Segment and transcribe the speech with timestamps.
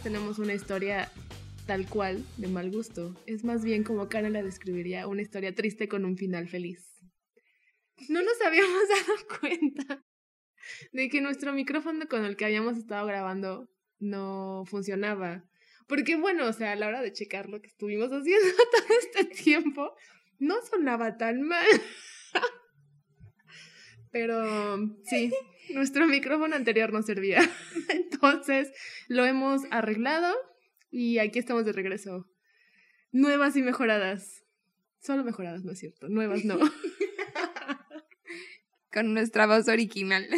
[0.00, 1.10] tenemos una historia
[1.66, 3.14] tal cual de mal gusto.
[3.26, 7.00] Es más bien como Karen la describiría, una historia triste con un final feliz.
[8.08, 10.04] No nos habíamos dado cuenta
[10.92, 15.44] de que nuestro micrófono con el que habíamos estado grabando no funcionaba.
[15.86, 19.24] Porque bueno, o sea, a la hora de checar lo que estuvimos haciendo todo este
[19.26, 19.94] tiempo,
[20.38, 21.66] no sonaba tan mal.
[24.14, 25.32] Pero sí,
[25.70, 27.40] nuestro micrófono anterior no servía.
[27.88, 28.72] Entonces
[29.08, 30.32] lo hemos arreglado
[30.88, 32.30] y aquí estamos de regreso.
[33.10, 34.44] Nuevas y mejoradas.
[35.00, 36.08] Solo mejoradas, no es cierto.
[36.08, 36.60] Nuevas no.
[38.92, 40.28] Con nuestra voz original.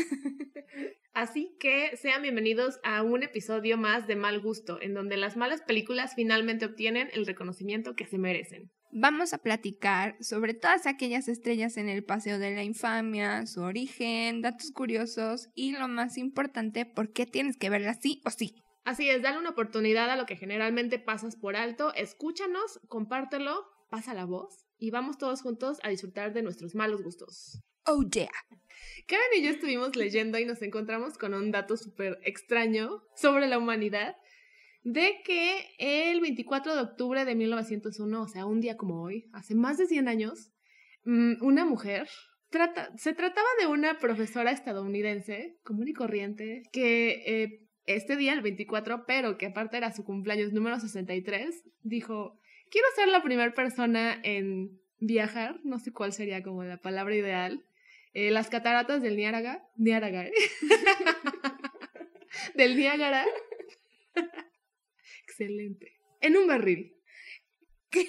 [1.13, 5.61] Así que sean bienvenidos a un episodio más de Mal Gusto, en donde las malas
[5.61, 8.71] películas finalmente obtienen el reconocimiento que se merecen.
[8.99, 14.41] Vamos a platicar sobre todas aquellas estrellas en el Paseo de la Infamia, su origen,
[14.41, 18.55] datos curiosos y lo más importante, por qué tienes que verla sí o sí.
[18.87, 24.15] Así es, dale una oportunidad a lo que generalmente pasas por alto, escúchanos, compártelo, pasa
[24.15, 27.61] la voz y vamos todos juntos a disfrutar de nuestros malos gustos.
[27.85, 28.31] Oh yeah.
[29.07, 33.59] Karen y yo estuvimos leyendo y nos encontramos con un dato súper extraño sobre la
[33.59, 34.17] humanidad,
[34.87, 39.57] de que el 24 de octubre de 1901, o sea, un día como hoy, hace
[39.57, 40.53] más de 100 años,
[41.05, 42.09] mm, una mujer,
[42.51, 48.43] trata, se trataba de una profesora estadounidense común y corriente, que eh, este día, el
[48.43, 52.39] 24, pero que aparte era su cumpleaños número 63, dijo,
[52.71, 57.65] quiero ser la primera persona en viajar, no sé cuál sería como la palabra ideal,
[58.15, 60.33] eh, las cataratas del Niágara, Niágara, ¿eh?
[62.55, 63.27] del Niágara.
[65.39, 65.93] Excelente.
[66.23, 66.97] En un barril.
[67.91, 68.09] ¿Qué?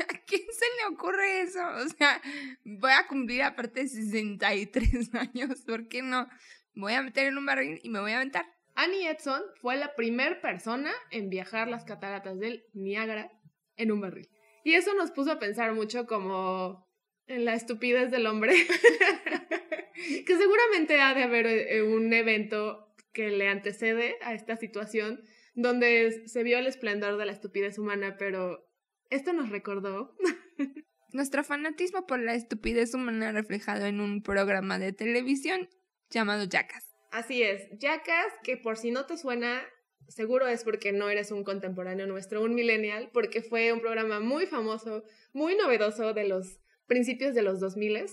[0.00, 1.60] ¿A quién se le ocurre eso?
[1.76, 2.20] O sea,
[2.64, 6.28] voy a cumplir aparte 63 años, ¿por qué no?
[6.74, 8.46] Voy a meter en un barril y me voy a aventar.
[8.74, 13.30] Annie Edson fue la primera persona en viajar las cataratas del Niágara
[13.76, 14.28] en un barril.
[14.64, 16.84] Y eso nos puso a pensar mucho como
[17.28, 18.54] en la estupidez del hombre.
[20.26, 25.22] que seguramente ha de haber eh, un evento que le antecede a esta situación
[25.54, 28.68] donde se vio el esplendor de la estupidez humana, pero
[29.10, 30.16] esto nos recordó
[31.12, 35.68] nuestro fanatismo por la estupidez humana reflejado en un programa de televisión
[36.10, 36.84] llamado Jackass.
[37.12, 39.62] Así es, Jackass, que por si no te suena,
[40.08, 44.46] seguro es porque no eres un contemporáneo nuestro, un millennial, porque fue un programa muy
[44.46, 48.06] famoso, muy novedoso de los principios de los 2000.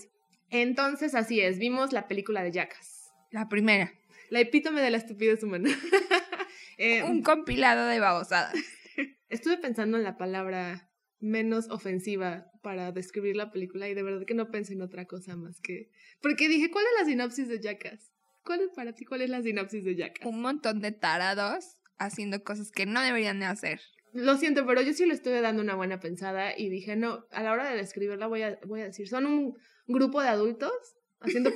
[0.50, 3.10] Entonces, así es, vimos la película de Jackass.
[3.32, 3.92] La primera.
[4.30, 5.70] La epítome de la estupidez humana.
[6.78, 8.54] Eh, Un compilado de babosadas.
[9.28, 10.90] Estuve pensando en la palabra
[11.20, 15.36] menos ofensiva para describir la película y de verdad que no pensé en otra cosa
[15.36, 15.90] más que...
[16.20, 18.12] Porque dije, ¿cuál es la sinopsis de Jackass?
[18.44, 19.04] ¿Cuál es para ti?
[19.04, 20.26] ¿Cuál es la sinopsis de Jackass?
[20.26, 23.80] Un montón de tarados haciendo cosas que no deberían de hacer.
[24.12, 27.42] Lo siento, pero yo sí le estuve dando una buena pensada y dije, no, a
[27.42, 29.56] la hora de describirla voy a, voy a decir, son un
[29.86, 30.72] grupo de adultos
[31.20, 31.50] haciendo,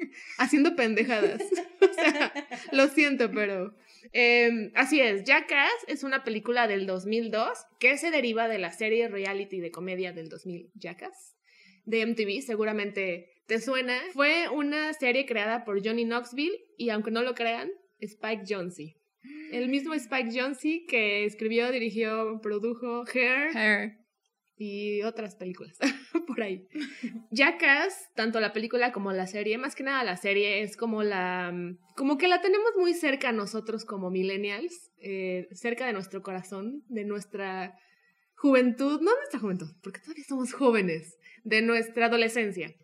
[0.38, 1.42] haciendo pendejadas.
[1.80, 2.32] o sea,
[2.72, 3.74] lo siento, pero...
[4.12, 9.08] Em, así es, Jackass es una película del 2002 que se deriva de la serie
[9.08, 11.36] reality de comedia del 2000, Jackass,
[11.84, 13.98] de MTV, seguramente te suena.
[14.12, 18.96] Fue una serie creada por Johnny Knoxville y aunque no lo crean, Spike Jonze.
[19.50, 23.98] El mismo Spike Jonze que escribió, dirigió, produjo Hair,
[24.56, 25.78] y otras películas
[26.28, 26.68] por ahí.
[27.30, 31.52] Jackass, tanto la película como la serie, más que nada la serie es como la,
[31.96, 36.84] como que la tenemos muy cerca a nosotros como millennials, eh, cerca de nuestro corazón,
[36.88, 37.74] de nuestra
[38.34, 42.74] juventud, no nuestra juventud, porque todavía somos jóvenes, de nuestra adolescencia.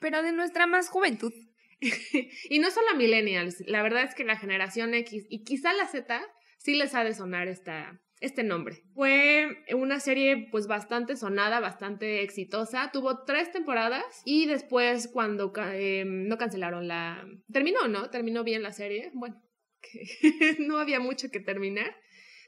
[0.00, 1.32] Pero de nuestra más juventud.
[2.48, 6.22] y no solo millennials, la verdad es que la generación X y quizá la Z
[6.58, 8.82] sí les ha de sonar esta, este nombre.
[8.94, 16.26] Fue una serie pues bastante sonada, bastante exitosa, tuvo tres temporadas y después cuando em,
[16.28, 17.26] no cancelaron la...
[17.52, 18.10] Terminó, ¿no?
[18.10, 19.10] Terminó bien la serie.
[19.14, 19.42] Bueno,
[20.58, 21.94] no había mucho que terminar.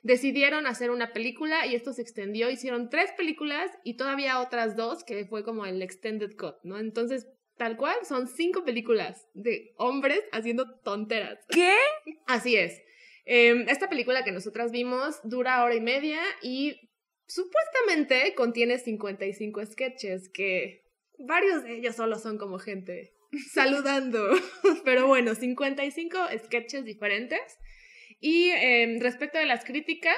[0.03, 5.03] Decidieron hacer una película y esto se extendió, hicieron tres películas y todavía otras dos
[5.05, 6.79] que fue como el extended cut, ¿no?
[6.79, 7.27] Entonces
[7.57, 11.39] Tal cual, son cinco películas de hombres haciendo tonteras.
[11.49, 11.75] ¿Qué?
[12.27, 12.83] Así es.
[13.27, 16.91] Em, esta película que nosotras vimos dura hora y media y
[17.27, 20.85] supuestamente contiene 55 sketches que
[21.19, 23.15] varios de ellos solo son como gente
[23.53, 24.31] saludando.
[24.85, 27.59] Pero bueno, 55 sketches diferentes.
[28.21, 30.17] Y em, respecto de las críticas,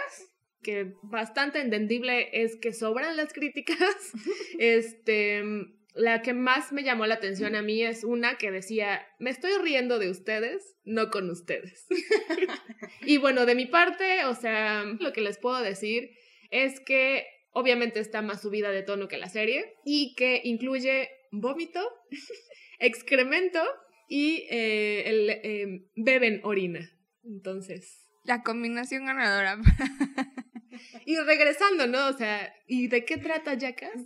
[0.62, 4.12] que bastante entendible es que sobran las críticas,
[4.58, 5.42] este
[5.94, 9.50] la que más me llamó la atención a mí es una que decía, me estoy
[9.60, 11.86] riendo de ustedes, no con ustedes.
[13.02, 16.10] Y bueno, de mi parte, o sea, lo que les puedo decir
[16.50, 21.80] es que obviamente está más subida de tono que la serie y que incluye vómito,
[22.78, 23.60] excremento
[24.08, 26.90] y eh, el, eh, beben orina.
[27.24, 28.04] Entonces...
[28.24, 29.58] La combinación ganadora.
[31.06, 32.08] y regresando, ¿no?
[32.08, 34.02] O sea, ¿y de qué trata Jackass?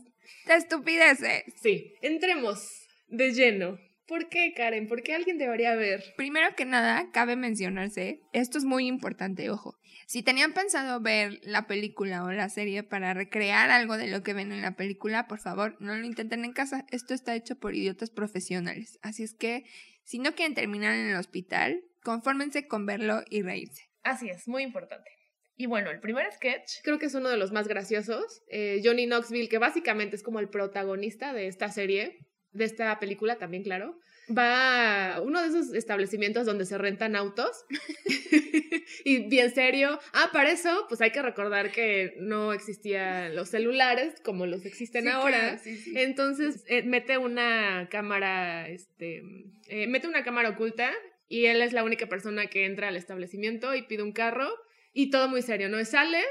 [0.47, 1.45] De estupideces.
[1.61, 3.79] Sí, entremos de lleno.
[4.13, 4.89] ¿Por qué, Karen?
[4.89, 6.05] ¿Por qué alguien debería ver?
[6.19, 9.79] Primero que nada, cabe mencionarse, esto es muy importante, ojo.
[10.07, 14.35] Si tenían pensado ver la película o la serie para recrear algo de lo que
[14.35, 16.85] ven en la película, por favor, no lo intenten en casa.
[16.91, 18.99] Esto está hecho por idiotas profesionales.
[19.01, 19.65] Así es que,
[20.05, 23.89] si no quieren terminar en el hospital, confórmense con verlo y reírse.
[24.03, 25.11] Así es, muy importante.
[25.57, 28.43] Y bueno, el primer sketch creo que es uno de los más graciosos.
[28.49, 32.19] Eh, Johnny Knoxville, que básicamente es como el protagonista de esta serie,
[32.53, 33.99] de esta película también, claro,
[34.31, 37.65] va a uno de esos establecimientos donde se rentan autos.
[39.05, 39.99] y bien serio.
[40.13, 45.09] Ah, para eso, pues hay que recordar que no existían los celulares como los existen
[45.09, 45.61] ahora.
[45.95, 49.23] Entonces, eh, mete una cámara, este,
[49.69, 50.93] eh, mete una cámara oculta
[51.29, 54.49] y él es la única persona que entra al establecimiento y pide un carro
[54.93, 55.83] y todo muy serio, ¿no?
[55.85, 56.23] Sale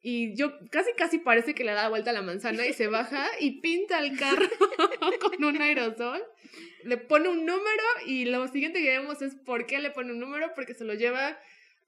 [0.00, 3.26] y yo casi casi parece que le da vuelta a la manzana y se baja
[3.40, 4.46] y pinta el carro
[5.20, 6.22] con un aerosol.
[6.84, 10.20] Le pone un número y lo siguiente que vemos es por qué le pone un
[10.20, 11.36] número, porque se lo lleva,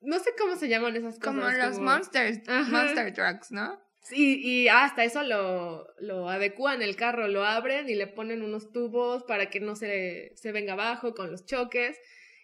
[0.01, 1.35] no sé cómo se llaman esas cosas.
[1.35, 3.81] Como los monsters, monster trucks, ¿no?
[4.03, 8.73] Sí, y hasta eso lo, lo adecúan el carro, lo abren y le ponen unos
[8.73, 11.97] tubos para que no se, se venga abajo con los choques.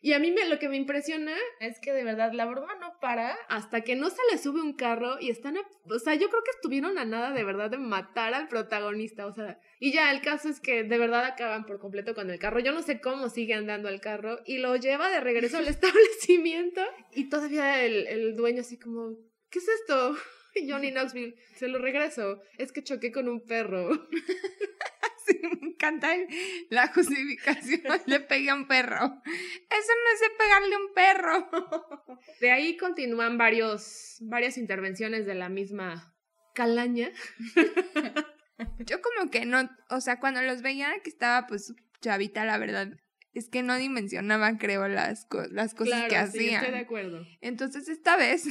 [0.06, 2.93] Y a mí me, lo que me impresiona es que de verdad la broma no
[3.00, 6.44] para hasta que no se le sube un carro y están, o sea, yo creo
[6.44, 10.20] que estuvieron a nada de verdad de matar al protagonista, o sea, y ya el
[10.20, 12.61] caso es que de verdad acaban por completo con el carro.
[12.61, 16.82] Yo no sé cómo sigue andando el carro y lo lleva de regreso al establecimiento
[17.12, 19.17] y todavía el, el dueño así como,
[19.50, 20.14] ¿qué es esto?
[20.69, 23.91] Johnny Knoxville, se lo regreso, es que choqué con un perro.
[25.61, 26.14] me encanta
[26.70, 27.82] la justificación.
[28.06, 28.97] Le pegué a un perro.
[28.97, 32.20] Eso no es de pegarle a un perro.
[32.41, 36.14] De ahí continúan varios, varias intervenciones de la misma
[36.55, 37.11] calaña.
[38.79, 42.88] Yo como que no, o sea, cuando los veía que estaba pues chavita, la verdad,
[43.35, 46.62] es que no dimensionaba, creo, las, las cosas que hacían.
[46.62, 47.26] estoy de acuerdo.
[47.43, 48.47] Entonces esta vez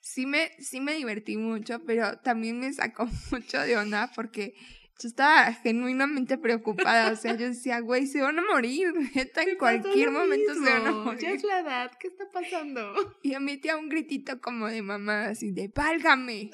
[0.00, 4.54] sí me, sí me divertí mucho, pero también me sacó mucho de onda porque
[5.00, 7.12] yo estaba genuinamente preocupada.
[7.12, 8.92] O sea, yo decía, güey, se van a morir.
[9.14, 11.20] Neta, en cualquier momento se van a morir.
[11.20, 12.94] Ya es la edad, ¿qué está pasando?
[13.22, 16.50] Y emitía un gritito como de mamá, así de, válgame.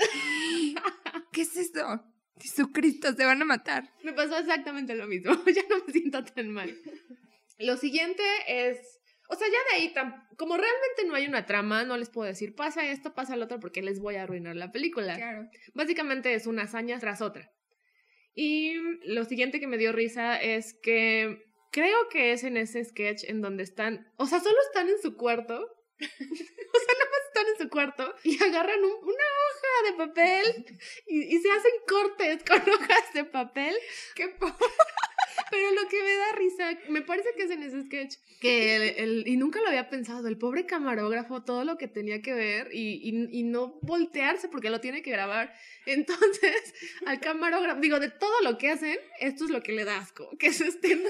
[1.33, 2.05] ¿Qué es eso?
[2.39, 3.93] Jesucristo, se van a matar.
[4.03, 5.33] Me pasó exactamente lo mismo.
[5.47, 6.77] ya no me siento tan mal.
[7.59, 8.79] Lo siguiente es.
[9.29, 9.95] O sea, ya de ahí,
[10.37, 13.59] como realmente no hay una trama, no les puedo decir pasa esto, pasa lo otro,
[13.59, 15.17] porque les voy a arruinar la película.
[15.17, 15.49] Claro.
[15.73, 17.51] Básicamente es una hazaña tras otra.
[18.35, 18.75] Y
[19.05, 23.41] lo siguiente que me dio risa es que creo que es en ese sketch en
[23.41, 25.55] donde están, o sea, solo están en su cuarto.
[26.01, 30.67] o sea, nada más están en su cuarto y agarran una hoja de papel
[31.07, 33.75] y, y, se hacen cortes con hojas de papel.
[34.15, 34.25] ¡Qué
[35.51, 39.27] Pero lo que me da risa, me parece que es en ese sketch, que el,
[39.27, 43.01] y nunca lo había pensado, el pobre camarógrafo, todo lo que tenía que ver y,
[43.03, 45.55] y, y, no voltearse porque lo tiene que grabar.
[45.87, 46.75] Entonces,
[47.07, 50.31] al camarógrafo, digo, de todo lo que hacen, esto es lo que le da asco,
[50.39, 51.03] que se estén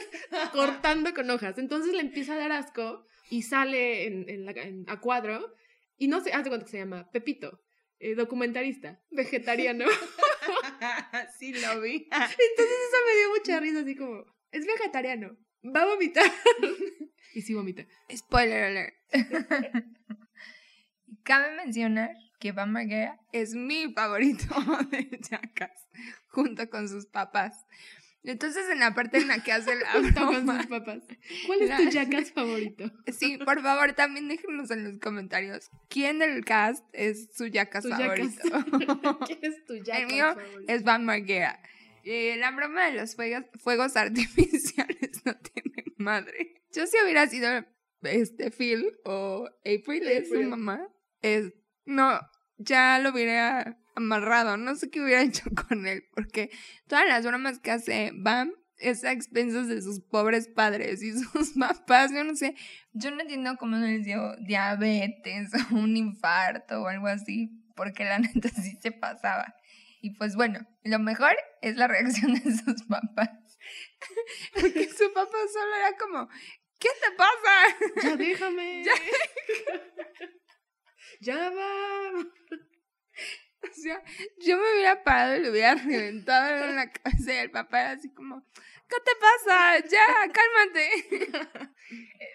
[0.52, 1.58] cortando con hojas.
[1.58, 4.54] Entonces le empieza a dar asco y sale en, en, la,
[4.92, 5.54] a cuadro
[5.96, 7.60] y no sé, hace cuánto se llama, Pepito.
[8.00, 9.86] Eh, documentarista, vegetariano.
[11.38, 12.08] sí, lo vi.
[12.10, 16.30] Entonces eso me dio mucha risa, así como, es vegetariano, va a vomitar.
[17.34, 17.86] y sí vomita.
[18.14, 18.94] Spoiler alert.
[21.24, 24.44] Cabe mencionar que Van Marguera es mi favorito
[24.90, 25.88] de Jackass,
[26.28, 27.64] junto con sus papás.
[28.24, 30.46] Entonces, en la parte en la que hace la broma...
[30.46, 31.02] con sus papás.
[31.46, 32.90] ¿Cuál es tu jackass favorito?
[33.12, 38.42] Sí, por favor, también déjenos en los comentarios quién del cast es su jackass favorito.
[39.26, 41.60] ¿Quién es tu jackass El mío es Van Marguera.
[42.02, 46.62] Eh, la broma de los fuegos, fuegos artificiales no tiene madre.
[46.72, 47.64] Yo si hubiera sido
[48.02, 50.86] este Phil o April, es su mamá,
[51.22, 51.52] es,
[51.86, 52.20] no,
[52.58, 54.56] ya lo hubiera amarrado.
[54.56, 56.50] No sé qué hubiera hecho con él, porque
[56.86, 61.50] todas las bromas que hace Bam es a expensas de sus pobres padres y sus
[61.58, 62.12] papás.
[62.12, 62.54] Yo no sé,
[62.92, 68.04] yo no entiendo cómo no les dio diabetes o un infarto o algo así, porque
[68.04, 69.54] la neta sí se pasaba.
[70.00, 73.30] Y pues bueno, lo mejor es la reacción de sus papás.
[74.52, 76.28] Porque su papá solo era como,
[76.78, 78.02] ¿qué te pasa?
[78.02, 78.84] Ya déjame.
[78.84, 78.92] Ya.
[81.20, 82.26] Ya va.
[83.70, 84.02] O sea,
[84.38, 87.90] yo me hubiera parado y le hubiera reventado en la cabeza y el papá era
[87.92, 88.42] así como,
[88.88, 89.78] ¿qué te pasa?
[89.88, 91.70] Ya, cálmate.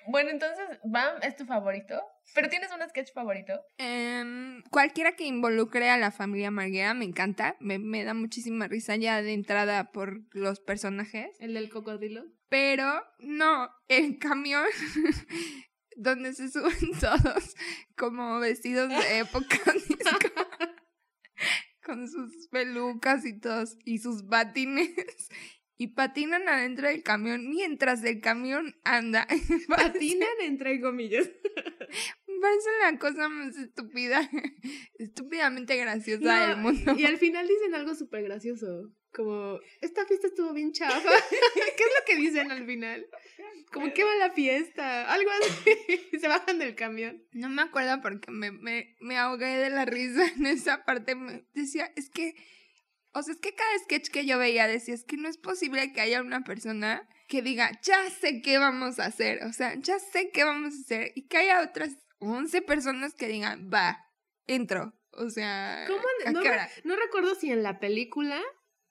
[0.07, 2.01] Bueno, entonces, Bam es tu favorito.
[2.33, 3.53] ¿Pero tienes un sketch favorito?
[3.77, 7.55] Em, cualquiera que involucre a la familia Marguera me encanta.
[7.59, 11.29] Me, me da muchísima risa ya de entrada por los personajes.
[11.39, 12.23] ¿El del cocodrilo?
[12.49, 14.65] Pero no, el camión
[15.99, 17.55] donde se suben todos
[17.97, 20.47] como vestidos de época disco,
[21.89, 24.91] con sus pelucas y todos y sus patines
[25.77, 29.27] y patinan adentro del camión mientras el camión anda.
[29.67, 31.27] Patinan entre comillas.
[32.27, 34.29] me parece la cosa más estúpida,
[34.99, 36.95] estúpidamente graciosa del mundo.
[36.95, 38.93] Y al final dicen algo súper gracioso.
[39.13, 40.99] Como, esta fiesta estuvo bien chafa.
[41.29, 43.07] ¿Qué es lo que dicen al final?
[43.71, 45.11] Como, ¿qué va la fiesta?
[45.11, 46.09] Algo así.
[46.19, 47.23] Se bajan del camión.
[47.31, 51.15] No me acuerdo porque me, me, me ahogué de la risa en esa parte.
[51.15, 52.35] Me decía, es que,
[53.13, 55.91] o sea, es que cada sketch que yo veía decía, es que no es posible
[55.93, 59.99] que haya una persona que diga, ya sé qué vamos a hacer, o sea, ya
[59.99, 63.99] sé qué vamos a hacer, y que haya otras 11 personas que digan, va,
[64.47, 64.93] entro.
[65.11, 66.01] O sea, ¿Cómo?
[66.25, 66.69] ¿a No, qué re- hora?
[66.85, 68.41] no recuerdo si en la película,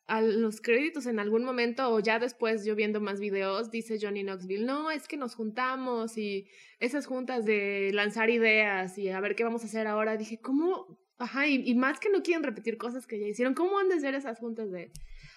[0.09, 4.23] a los créditos en algún momento o ya después yo viendo más videos, dice Johnny
[4.23, 6.49] Knoxville, no, es que nos juntamos y
[6.81, 10.17] esas juntas de lanzar ideas y a ver qué vamos a hacer ahora.
[10.17, 10.99] Dije, ¿cómo?
[11.19, 14.01] Ajá, y, y más que no quieren repetir cosas que ya hicieron, ¿cómo han de
[14.01, 14.91] ser esas juntas de...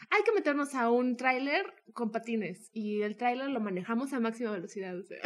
[0.09, 4.51] Hay que meternos a un tráiler con patines y el tráiler lo manejamos a máxima
[4.51, 4.97] velocidad.
[4.97, 5.19] O sea.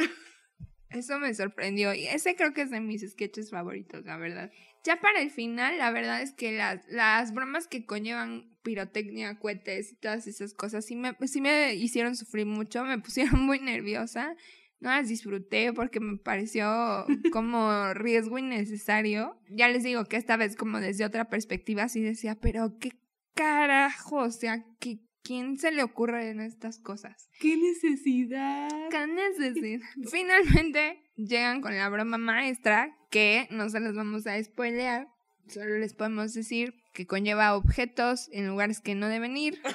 [0.90, 4.52] Eso me sorprendió y ese creo que es de mis sketches favoritos, la verdad.
[4.86, 9.92] Ya para el final, la verdad es que las, las bromas que conllevan pirotecnia, cohetes
[9.92, 14.36] y todas esas cosas sí me, sí me hicieron sufrir mucho, me pusieron muy nerviosa.
[14.80, 19.40] No las disfruté porque me pareció como riesgo innecesario.
[19.50, 22.92] Ya les digo que esta vez como desde otra perspectiva sí decía, pero qué
[23.34, 27.30] carajo, o sea, ¿qué, ¿quién se le ocurre en estas cosas?
[27.40, 28.70] ¡Qué necesidad!
[28.92, 29.88] ¿Qué necesidad?
[30.12, 35.08] Finalmente llegan con la broma maestra que no se las vamos a spoilear.
[35.48, 39.62] Solo les podemos decir que conlleva objetos en lugares que no deben ir.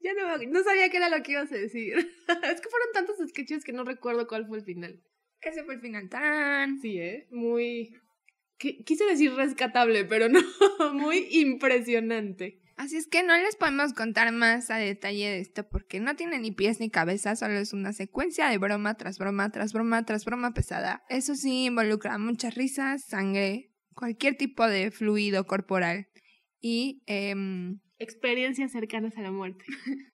[0.00, 1.96] Ya no, no sabía qué era lo que ibas a decir.
[2.28, 5.00] es que fueron tantos sketches que no recuerdo cuál fue el final.
[5.40, 6.08] Ese fue el final.
[6.08, 6.78] ¡Tarán!
[6.80, 7.26] Sí, ¿eh?
[7.30, 7.92] Muy...
[8.58, 10.40] qui- Quise decir rescatable, pero no,
[10.92, 12.60] muy impresionante.
[12.76, 16.38] Así es que no les podemos contar más a detalle de esto porque no tiene
[16.38, 20.24] ni pies ni cabeza, solo es una secuencia de broma tras broma tras broma tras
[20.26, 21.02] broma pesada.
[21.08, 26.06] Eso sí, involucra muchas risas, sangre, cualquier tipo de fluido corporal
[26.60, 29.64] y, em, Experiencias cercanas a la muerte.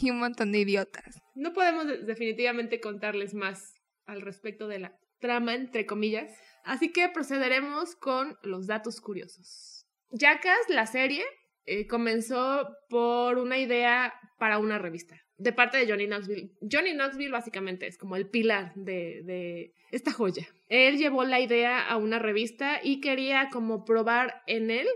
[0.00, 1.20] y un montón de idiotas.
[1.34, 3.74] No podemos de- definitivamente contarles más
[4.06, 6.30] al respecto de la trama, entre comillas.
[6.64, 9.86] Así que procederemos con los datos curiosos.
[10.10, 11.24] Jackass, la serie,
[11.66, 16.50] eh, comenzó por una idea para una revista, de parte de Johnny Knoxville.
[16.70, 20.46] Johnny Knoxville básicamente es como el pilar de, de esta joya.
[20.68, 24.86] Él llevó la idea a una revista y quería como probar en él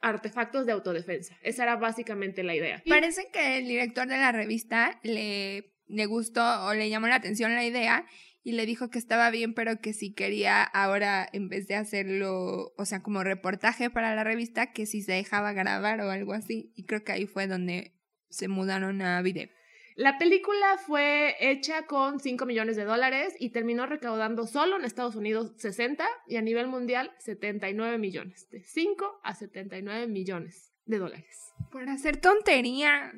[0.00, 1.36] artefactos de autodefensa.
[1.42, 2.82] Esa era básicamente la idea.
[2.88, 7.54] Parece que el director de la revista le, le gustó o le llamó la atención
[7.54, 8.06] la idea
[8.48, 12.72] y le dijo que estaba bien, pero que si quería ahora, en vez de hacerlo,
[12.78, 16.72] o sea, como reportaje para la revista, que si se dejaba grabar o algo así.
[16.74, 17.92] Y creo que ahí fue donde
[18.30, 19.50] se mudaron a video.
[19.96, 25.14] La película fue hecha con 5 millones de dólares y terminó recaudando solo en Estados
[25.14, 28.48] Unidos 60 y a nivel mundial 79 millones.
[28.48, 31.52] De 5 a 79 millones de dólares.
[31.70, 33.14] Por hacer tonterías.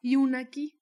[0.00, 0.76] Y una aquí.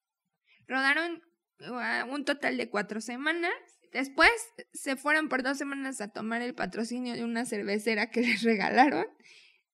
[0.66, 1.20] Rodaron
[1.68, 3.52] uh, un total de cuatro semanas.
[3.92, 4.30] Después
[4.72, 9.06] se fueron por dos semanas a tomar el patrocinio de una cervecera que les regalaron.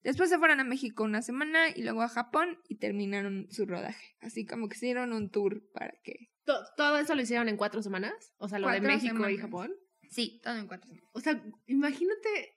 [0.03, 4.15] Después se fueron a México una semana y luego a Japón y terminaron su rodaje.
[4.21, 6.31] Así como que hicieron un tour para que...
[6.45, 8.15] To- ¿Todo eso lo hicieron en cuatro semanas?
[8.39, 9.41] O sea, lo de México y semanas.
[9.41, 9.75] Japón.
[10.09, 11.11] Sí, todo en cuatro semanas.
[11.13, 12.55] O sea, imagínate,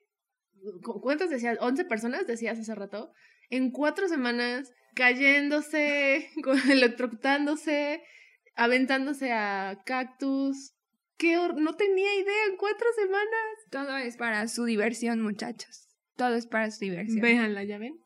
[0.84, 1.58] ¿cu- ¿cuántas decías?
[1.58, 3.12] ¿11 personas decías hace rato?
[3.48, 6.30] En cuatro semanas, cayéndose,
[6.70, 8.00] electrocutándose,
[8.54, 10.74] aventándose a cactus.
[11.20, 13.44] ¿Qué hor- no tenía idea en cuatro semanas.
[13.70, 15.86] Todo es para su diversión, muchachos.
[16.16, 17.20] Todo es para su diversión.
[17.20, 18.00] Véanla, ¿ya ven?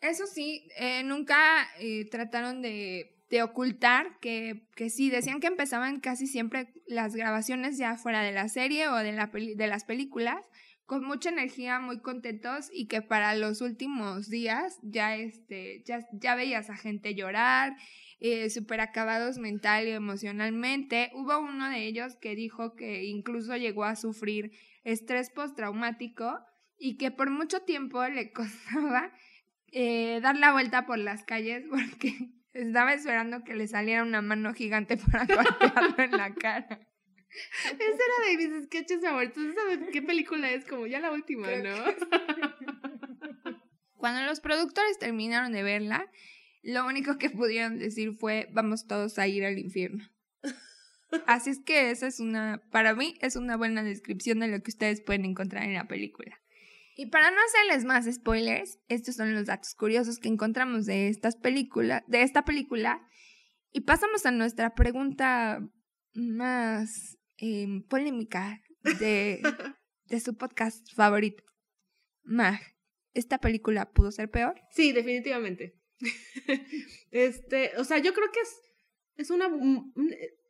[0.00, 1.36] Eso sí, eh, nunca
[1.80, 7.76] eh, trataron de, de ocultar que, que sí, decían que empezaban casi siempre las grabaciones
[7.76, 10.46] ya fuera de la serie o de, la peli- de las películas
[10.86, 16.34] con mucha energía, muy contentos y que para los últimos días ya, este, ya, ya
[16.36, 17.76] veías a gente llorar,
[18.20, 21.10] eh, súper acabados mental y emocionalmente.
[21.14, 24.52] Hubo uno de ellos que dijo que incluso llegó a sufrir
[24.84, 26.38] estrés postraumático
[26.78, 29.12] y que por mucho tiempo le costaba
[29.72, 32.14] eh, dar la vuelta por las calles porque
[32.52, 36.86] estaba esperando que le saliera una mano gigante para golpearlo en la cara.
[37.64, 39.54] Esa era de mis sketches favoritos.
[39.54, 40.64] ¿Sabes qué película es?
[40.64, 41.74] Como ya la última, ¿no?
[43.96, 46.10] Cuando los productores terminaron de verla,
[46.62, 50.04] lo único que pudieron decir fue, vamos todos a ir al infierno.
[51.26, 54.70] Así es que esa es una, para mí es una buena descripción de lo que
[54.70, 56.40] ustedes pueden encontrar en la película.
[56.96, 61.36] Y para no hacerles más spoilers, estos son los datos curiosos que encontramos de estas
[61.40, 63.08] de esta película.
[63.72, 65.66] Y pasamos a nuestra pregunta
[66.12, 68.60] más em, polémica
[68.98, 69.40] de,
[70.04, 71.42] de su podcast favorito.
[72.22, 72.60] Mag,
[73.14, 74.60] ¿esta película pudo ser peor?
[74.70, 75.79] Sí, definitivamente.
[77.10, 78.60] este, o sea, yo creo que es,
[79.16, 79.50] es una,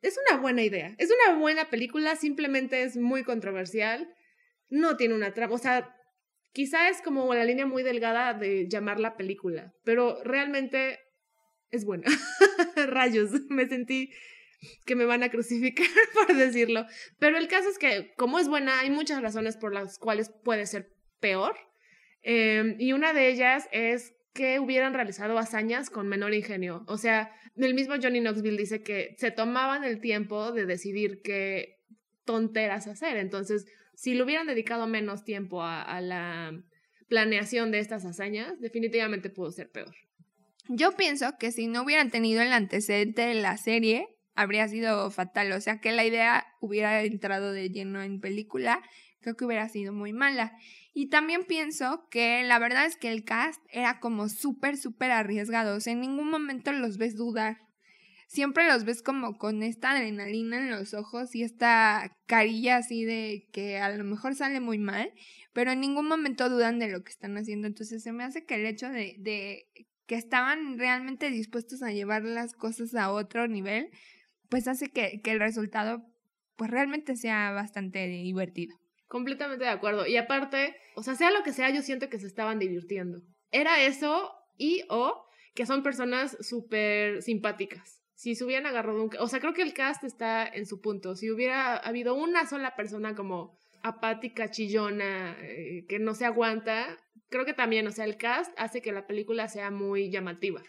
[0.01, 0.95] es una buena idea.
[0.97, 4.13] Es una buena película, simplemente es muy controversial.
[4.69, 5.93] No tiene una trama, o sea,
[6.53, 10.99] quizá es como la línea muy delgada de llamar la película, pero realmente
[11.71, 12.07] es buena.
[12.87, 14.11] Rayos, me sentí
[14.85, 16.85] que me van a crucificar por decirlo.
[17.19, 20.65] Pero el caso es que, como es buena, hay muchas razones por las cuales puede
[20.65, 21.55] ser peor.
[22.21, 26.83] Em, y una de ellas es que hubieran realizado hazañas con menor ingenio.
[26.87, 31.79] O sea, el mismo Johnny Knoxville dice que se tomaban el tiempo de decidir qué
[32.23, 33.17] tonteras hacer.
[33.17, 36.53] Entonces, si le hubieran dedicado menos tiempo a, la
[37.07, 39.93] planeación de estas hazañas, definitivamente pudo ser peor.
[40.69, 45.51] Yo pienso que si no hubieran tenido el antecedente de la serie, habría sido fatal.
[45.51, 48.81] O sea, que la idea hubiera entrado de lleno en película,
[49.21, 50.53] creo que hubiera sido muy mala.
[50.93, 55.75] Y también pienso que la verdad es que el cast era como súper, súper arriesgado.
[55.75, 57.57] O sea, en ningún momento los ves dudar.
[58.27, 63.49] Siempre los ves como con esta adrenalina en los ojos y esta carilla así de
[63.51, 65.11] que a lo mejor sale muy mal,
[65.51, 67.67] pero en ningún momento dudan de lo que están haciendo.
[67.67, 69.67] Entonces se me hace que el hecho de, de
[70.05, 73.89] que estaban realmente dispuestos a llevar las cosas a otro nivel,
[74.49, 76.05] pues hace que, que el resultado
[76.55, 78.77] pues realmente sea bastante divertido.
[79.11, 80.07] Completamente de acuerdo.
[80.07, 83.21] Y aparte, o sea, sea lo que sea, yo siento que se estaban divirtiendo.
[83.51, 88.01] Era eso y o que son personas súper simpáticas.
[88.15, 89.09] Si se hubieran agarrado un...
[89.19, 91.17] O sea, creo que el cast está en su punto.
[91.17, 96.97] Si hubiera habido una sola persona como apática, chillona, eh, que no se aguanta,
[97.27, 100.63] creo que también, o sea, el cast hace que la película sea muy llamativa.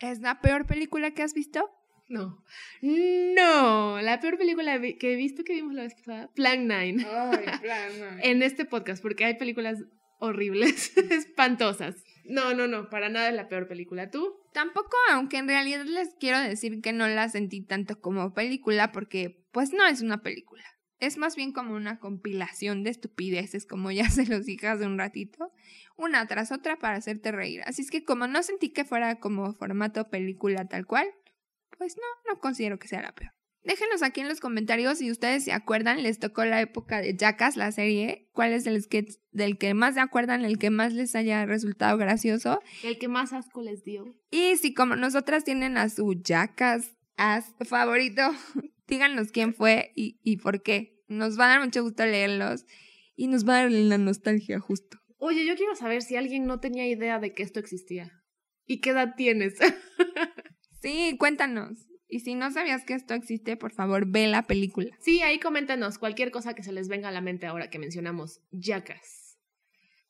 [0.00, 1.70] ¿Es la peor película que has visto?
[2.10, 2.42] No.
[2.82, 7.06] No, la peor película que he visto que vimos la vez pasada, Plan 9.
[7.08, 8.20] Ay, Plan 9.
[8.24, 9.78] en este podcast, porque hay películas
[10.18, 12.02] horribles, espantosas.
[12.24, 14.10] No, no, no, para nada es la peor película.
[14.10, 14.34] ¿Tú?
[14.52, 19.44] Tampoco, aunque en realidad les quiero decir que no la sentí tanto como película, porque
[19.52, 20.64] pues no es una película.
[20.98, 24.98] Es más bien como una compilación de estupideces, como ya se los dije hace un
[24.98, 25.52] ratito,
[25.96, 27.62] una tras otra para hacerte reír.
[27.66, 31.06] Así es que como no sentí que fuera como formato película tal cual,
[31.80, 33.32] pues no, no considero que sea la peor.
[33.62, 37.56] Déjenos aquí en los comentarios si ustedes se acuerdan, les tocó la época de Jackass,
[37.56, 41.14] la serie, cuál es el sketch del que más se acuerdan, el que más les
[41.14, 42.60] haya resultado gracioso.
[42.82, 44.14] El que más asco les dio.
[44.30, 48.20] Y si como nosotras tienen a su Jackass as favorito,
[48.86, 51.02] díganos quién fue y, y por qué.
[51.08, 52.66] Nos va a dar mucho gusto leerlos
[53.16, 54.98] y nos va a dar la nostalgia justo.
[55.16, 58.22] Oye, yo quiero saber si alguien no tenía idea de que esto existía.
[58.66, 59.54] ¿Y qué edad tienes?
[60.80, 61.86] Sí, cuéntanos.
[62.08, 64.90] Y si no sabías que esto existe, por favor, ve la película.
[65.00, 68.40] Sí, ahí coméntanos cualquier cosa que se les venga a la mente ahora que mencionamos
[68.50, 69.38] Jackass.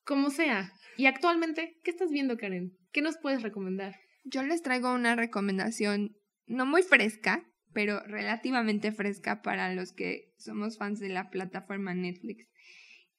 [0.05, 0.73] Como sea.
[0.97, 2.73] Y actualmente, ¿qué estás viendo, Karen?
[2.93, 3.97] ¿Qué nos puedes recomendar?
[4.25, 10.79] Yo les traigo una recomendación no muy fresca, pero relativamente fresca para los que somos
[10.79, 12.47] fans de la plataforma Netflix.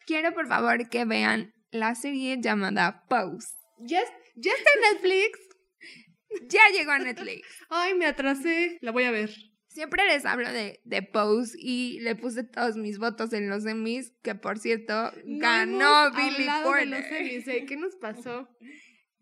[0.06, 3.56] Quiero por favor que vean la serie llamada Pose.
[3.80, 4.02] ¿Ya,
[4.36, 5.40] ¿Ya está en Netflix?
[6.48, 7.48] Ya llegó a Netflix.
[7.70, 8.78] Ay, me atrasé.
[8.82, 9.32] La voy a ver.
[9.68, 14.12] Siempre les hablo de, de Pose y le puse todos mis votos en los Emmys,
[14.22, 16.94] que por cierto, ganó Billy Porter.
[16.94, 17.66] ¿eh?
[17.66, 18.50] ¿Qué nos pasó?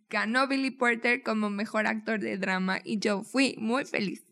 [0.10, 4.26] Ganó Billy Porter como mejor actor de drama y yo fui muy feliz.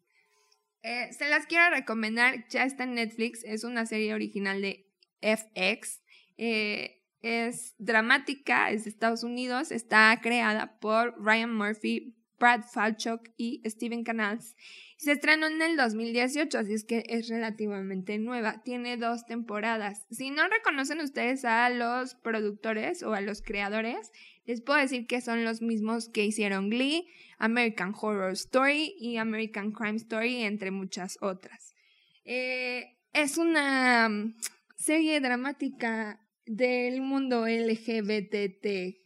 [0.82, 4.90] Eh, se las quiero recomendar, ya está en Netflix, es una serie original de
[5.22, 6.02] FX.
[6.38, 13.62] Eh, es dramática, es de Estados Unidos, está creada por Ryan Murphy, Brad Falchuk y
[13.66, 14.56] Steven Canals.
[14.98, 18.64] Se estrenó en el 2018, así es que es relativamente nueva.
[18.64, 20.06] Tiene dos temporadas.
[20.12, 24.12] Si no reconocen ustedes a los productores o a los creadores,
[24.46, 27.06] Les puedo decir que son los mismos que hicieron Glee,
[27.38, 31.76] American Horror Story y American Crime Story, entre muchas otras.
[32.24, 34.36] Eh, es una mm,
[34.78, 38.98] serie dramática del mundo LGBTIQ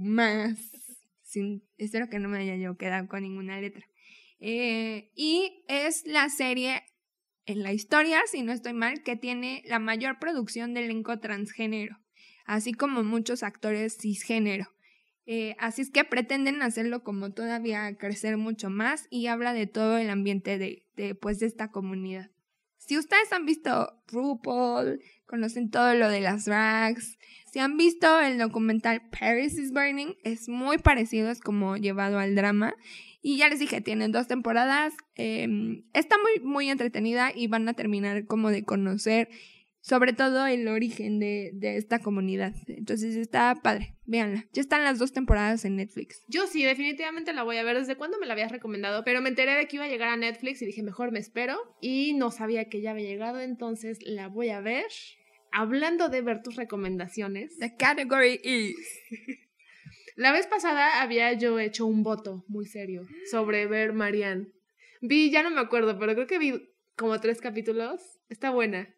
[0.00, 0.85] más.
[1.78, 3.86] Espero que no me haya quedado con ninguna letra.
[4.38, 6.82] Eh, y es la serie
[7.46, 11.96] en la historia, si no estoy mal, que tiene la mayor producción de elenco transgénero
[12.46, 14.72] así como muchos actores cisgénero.
[15.26, 19.98] Eh, así es que pretenden hacerlo como todavía crecer mucho más y habla de todo
[19.98, 22.30] el ambiente de, pues, de esta comunidad.
[22.86, 27.18] Si ustedes han visto RuPaul, conocen todo lo de las drags,
[27.52, 32.34] si han visto el documental Paris is Burning, es muy parecido, es como llevado al
[32.34, 32.74] drama.
[33.22, 37.74] Y ya les dije, tienen dos temporadas, em, está muy, muy entretenida y van a
[37.74, 39.30] terminar como de conocer
[39.86, 42.54] sobre todo el origen de, esta comunidad.
[42.66, 44.44] Entonces está padre, véanla.
[44.52, 46.24] Ya están las dos temporadas en Netflix.
[46.26, 47.78] Yo sí, definitivamente la voy a ver.
[47.78, 49.04] ¿Desde cuándo me la habías recomendado?
[49.04, 51.56] Pero me enteré de que iba a llegar a Netflix y dije, mejor me espero.
[51.80, 54.86] Y no sabía que ya había llegado, entonces la voy a ver.
[55.52, 57.56] Hablando de ver tus recomendaciones.
[57.58, 58.76] The category is.
[60.16, 64.48] la vez pasada había yo hecho un voto muy serio sobre ver Marianne.
[65.00, 68.02] Vi, ya no me acuerdo, pero creo que vi como tres capítulos.
[68.28, 68.95] Está buena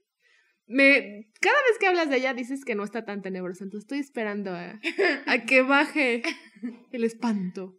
[0.69, 3.99] me, cada vez que hablas de ella dices que no está tan tenebrosa, entonces estoy
[3.99, 4.79] esperando a,
[5.47, 6.23] que baje
[6.93, 7.75] el espanto.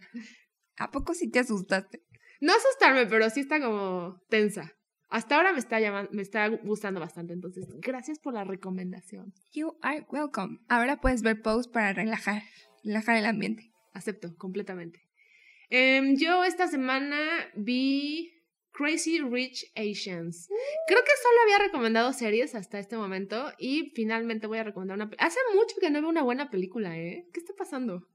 [0.78, 2.04] ¿A poco sí te asustaste?
[2.41, 4.73] No asustarme, pero sí está como tensa.
[5.10, 9.34] Hasta ahora me está llamando, me está gustando bastante, entonces gracias por la recomendación.
[9.52, 10.60] You are welcome.
[10.67, 12.43] Ahora puedes ver posts para relajar,
[12.84, 13.71] relajar el ambiente.
[13.93, 15.02] Acepto, completamente.
[15.69, 17.17] Em, yo esta semana
[17.56, 18.38] vi
[18.79, 20.47] Crazy Rich Asians.
[20.87, 25.11] Creo que solo había recomendado series hasta este momento y finalmente voy a recomendar una...
[25.17, 27.25] Hace mucho que no veo una buena película, ¿eh?
[27.33, 28.07] ¿Qué está pasando?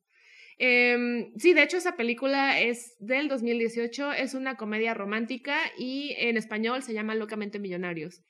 [0.56, 6.38] Em, sí, de hecho esa película es del 2018, es una comedia romántica y en
[6.38, 8.22] español se llama Locamente Millonarios.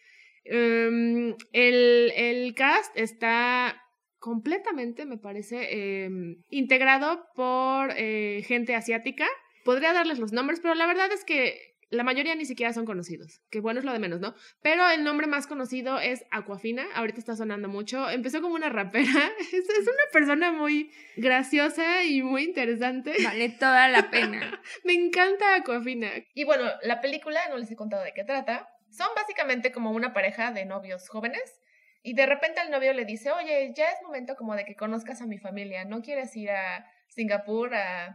[0.43, 3.81] Em, el, el, cast está
[4.19, 9.29] completamente, me parece, em, integrado por eh, gente asiática.
[9.65, 13.41] Podría darles los nombres, pero la verdad es que la mayoría ni siquiera son conocidos,
[13.51, 14.35] que bueno es lo de menos, ¿no?
[14.63, 18.09] Pero el nombre más conocido es Aquafina, ahorita está sonando mucho.
[18.11, 23.15] Empezó como una rapera, es, es una persona muy graciosa y muy interesante.
[23.23, 24.61] Vale toda la pena.
[24.85, 26.11] Me encanta Aquafina.
[26.35, 30.13] Y bueno, la película, no les he contado de qué trata, son básicamente como una
[30.13, 31.61] pareja de novios jóvenes.
[32.03, 35.23] Y de repente el novio le dice, oye, ya es momento como de que conozcas
[35.23, 37.71] a mi familia, ¿no quieres ir a Singapur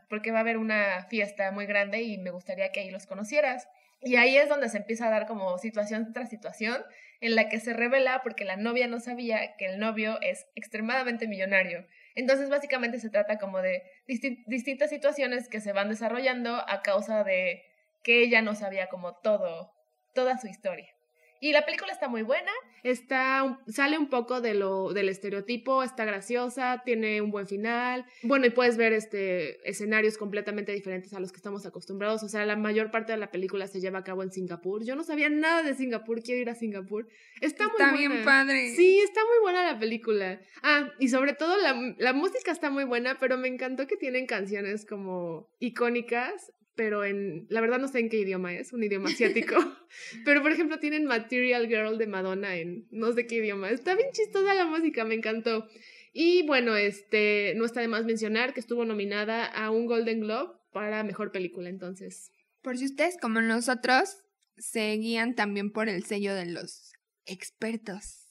[0.10, 3.68] porque va a haber una fiesta muy grande y me gustaría que ahí los conocieras.
[4.02, 6.84] Y ahí es donde se empieza a dar como situación tras situación
[7.22, 11.28] en la que se revela porque la novia no sabía que el novio es extremadamente
[11.28, 11.86] millonario.
[12.16, 17.64] Entonces básicamente se trata como de distintas situaciones que se van desarrollando a causa de
[18.04, 19.74] que ella no sabía como todo,
[20.14, 20.88] toda su historia.
[21.42, 22.52] Y la película está muy buena,
[22.84, 28.06] está, sale un poco de lo, del estereotipo, está graciosa, tiene un buen final.
[28.24, 32.24] Bueno, y puedes ver este, escenarios completamente diferentes a los que estamos acostumbrados.
[32.24, 34.84] O sea, la mayor parte de la película se lleva a cabo en Singapur.
[34.84, 37.08] Yo no sabía nada de Singapur, quiero ir a Singapur.
[37.40, 37.94] Está, muy buena.
[37.94, 38.76] bien padre.
[38.76, 40.42] Sí, está muy buena la película.
[40.62, 44.26] Ah, y sobre todo la, la música está muy buena, pero me encantó que tienen
[44.26, 49.10] canciones como icónicas pero en, la verdad no sé en qué idioma es, un idioma
[49.10, 49.54] asiático.
[50.24, 53.70] pero por ejemplo tienen Material Girl de Madonna en no sé qué idioma.
[53.70, 55.68] Está bien chistosa la música, me encantó.
[56.14, 60.54] Y bueno, este, no está de más mencionar que estuvo nominada a un Golden Globe
[60.72, 62.32] para mejor película, entonces.
[62.62, 64.16] Por si ustedes, como nosotros,
[64.56, 66.94] se guían también por el sello de los
[67.26, 68.26] expertos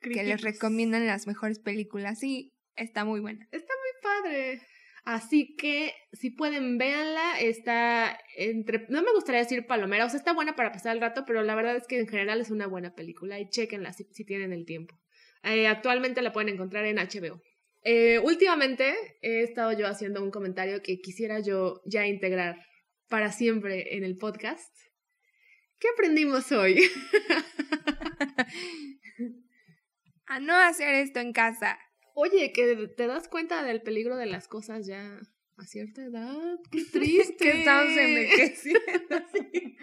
[0.00, 2.18] que les recomiendan las mejores películas.
[2.18, 3.46] Sí, está muy buena.
[3.52, 4.62] Está muy padre.
[5.04, 7.40] Así que si pueden, véanla.
[7.40, 8.86] Está entre.
[8.88, 11.54] No me gustaría decir palomera, o sea, está buena para pasar el rato, pero la
[11.54, 14.64] verdad es que en general es una buena película y chequenla si, si tienen el
[14.64, 14.98] tiempo.
[15.42, 17.42] Eh, actualmente la pueden encontrar en HBO.
[17.84, 22.56] Eh, últimamente he estado yo haciendo un comentario que quisiera yo ya integrar
[23.08, 24.72] para siempre en el podcast.
[25.80, 26.80] ¿Qué aprendimos hoy?
[30.26, 31.76] A no hacer esto en casa.
[32.14, 35.20] Oye, que te das cuenta del peligro de las cosas ya
[35.56, 36.58] a cierta edad.
[36.70, 37.36] Qué triste.
[37.38, 38.80] que estamos envejeciendo.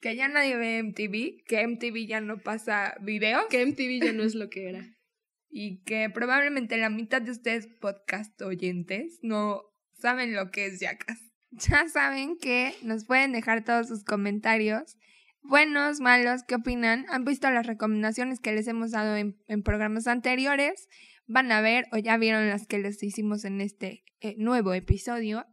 [0.00, 3.46] Que ya nadie ve MTV, que MTV ya no pasa video.
[3.48, 4.84] Que MTV ya no es lo que era.
[5.54, 9.62] Y que probablemente la mitad de ustedes podcast oyentes no
[10.00, 11.20] saben lo que es Jackass.
[11.50, 14.96] Ya saben que nos pueden dejar todos sus comentarios
[15.42, 17.04] buenos, malos, qué opinan.
[17.08, 20.88] Han visto las recomendaciones que les hemos dado en, en programas anteriores
[21.32, 25.46] van a ver o ya vieron las que les hicimos en este eh, nuevo episodio.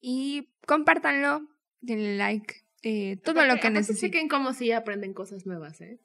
[0.00, 1.48] Y compártanlo,
[1.80, 4.10] denle like, eh, todo lo que necesiten.
[4.10, 5.98] Chequen cómo si aprenden cosas nuevas, ¿eh?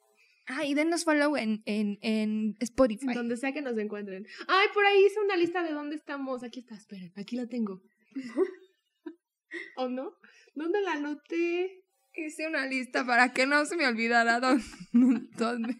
[0.46, 3.14] Ah, y denos follow en, en, en Spotify.
[3.14, 4.26] Donde sea que nos encuentren.
[4.48, 6.42] Ay, por ahí hice una lista de dónde estamos.
[6.42, 7.82] Aquí está, esperen, aquí la tengo.
[9.76, 10.16] ¿O no?
[10.54, 11.79] ¿Dónde la anoté?
[12.14, 14.64] Hice una lista para que no se me olvidara dónde,
[15.36, 15.76] dónde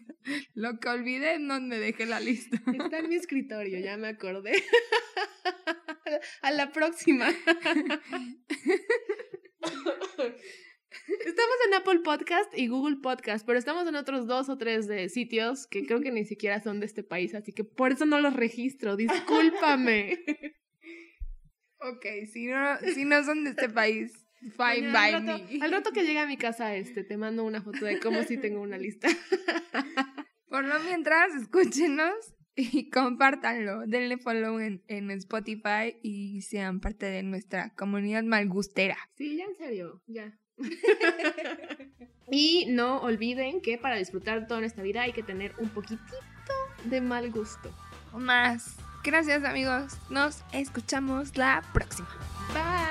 [0.53, 2.61] lo que olvidé en dónde dejé la lista.
[2.71, 4.53] Está en mi escritorio, ya me acordé.
[6.41, 7.29] A la próxima.
[11.25, 15.07] Estamos en Apple Podcast y Google Podcast, pero estamos en otros dos o tres de
[15.09, 18.19] sitios que creo que ni siquiera son de este país, así que por eso no
[18.19, 18.95] los registro.
[18.95, 20.19] Discúlpame.
[21.79, 25.63] ok, si no, si no son de este país, fine by al rato, me.
[25.63, 28.37] Al rato que llegue a mi casa, este, te mando una foto de cómo si
[28.37, 29.07] tengo una lista.
[30.49, 32.13] Por lo mientras, escúchenos
[32.55, 33.85] y compártanlo.
[33.87, 38.97] Denle follow en, en Spotify y sean parte de nuestra comunidad malgustera.
[39.15, 40.37] Sí, ya en serio, ya.
[42.31, 46.15] y no olviden que para disfrutar toda nuestra vida hay que tener un poquitito
[46.85, 47.73] de mal gusto.
[48.13, 48.75] O más.
[49.03, 49.97] Gracias amigos.
[50.09, 52.09] Nos escuchamos la próxima.
[52.53, 52.90] Bye.